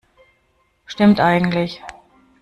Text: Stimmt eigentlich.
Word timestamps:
Stimmt 0.87 1.19
eigentlich. 1.19 1.83